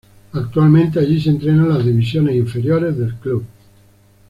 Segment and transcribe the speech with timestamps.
[0.33, 3.45] Actualmente allí se entrenan las divisiones inferiores del club.